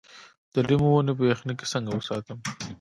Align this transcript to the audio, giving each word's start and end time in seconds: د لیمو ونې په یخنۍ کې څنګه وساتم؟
د 0.53 0.55
لیمو 0.67 0.89
ونې 0.91 1.13
په 1.17 1.23
یخنۍ 1.31 1.53
کې 1.59 1.65
څنګه 1.73 1.91
وساتم؟ 1.95 2.37